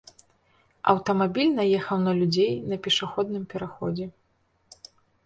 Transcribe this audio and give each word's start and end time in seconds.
Аўтамабіль 0.93 1.51
наехаў 1.59 1.97
на 2.05 2.11
людзей 2.19 2.49
на 2.71 2.75
пешаходным 2.87 3.43
пераходзе. 3.53 4.05